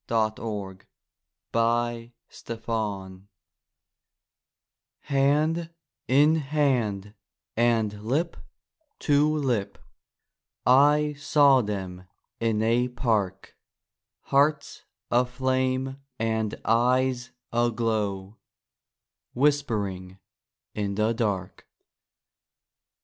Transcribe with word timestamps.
SONGS 0.09 0.83
AND 1.53 2.13
DREAMS 2.31 2.67
Love 2.67 3.21
Hand 5.01 5.69
in 6.07 6.35
hand 6.37 7.13
and 7.55 8.01
lip 8.03 8.35
to 8.97 9.31
lip 9.37 9.77
I 10.65 11.13
saw 11.19 11.61
them 11.61 12.05
in 12.39 12.63
a 12.63 12.87
park; 12.87 13.55
Hearts 14.21 14.85
aflame 15.11 15.97
and 16.17 16.59
eyes 16.65 17.29
aglow, 17.53 18.39
Whisp'ring 19.35 20.17
in 20.73 20.95
the 20.95 21.13
dark. 21.13 21.67